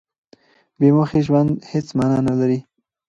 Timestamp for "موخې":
0.95-1.19